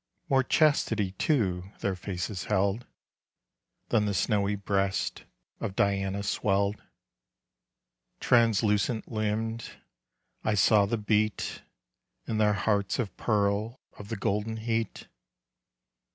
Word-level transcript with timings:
More 0.29 0.41
chastity 0.43 1.11
too 1.11 1.71
their 1.81 1.95
faces 1.95 2.45
held 2.45 2.87
Than 3.89 4.05
the 4.07 4.15
snowy 4.15 4.55
breasts 4.55 5.21
of 5.59 5.75
DIANA 5.75 6.23
swelled. 6.23 6.81
Translucent 8.19 9.11
limbed, 9.11 9.73
I 10.43 10.55
saw 10.55 10.87
the 10.87 10.97
beat 10.97 11.61
In 12.25 12.39
their 12.39 12.53
hearts 12.53 12.97
of 12.97 13.15
pearl 13.15 13.79
of 13.95 14.09
the 14.09 14.17
golden 14.17 14.57
heat. 14.57 15.07